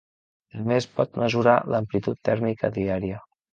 També 0.55 0.73
es 0.77 0.87
pot 1.01 1.19
mesurar 1.25 1.55
l'amplitud 1.75 2.19
tèrmica 2.31 2.75
diària. 2.81 3.25